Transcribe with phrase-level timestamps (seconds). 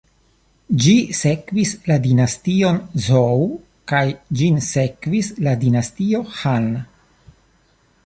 [0.85, 3.45] Ĝi sekvis la Dinastion Zhou,
[3.93, 4.03] kaj
[4.41, 6.71] ĝin sekvis la Dinastio Han.